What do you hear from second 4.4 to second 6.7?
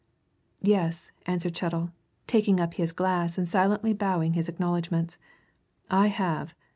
acknowledgments. "I have!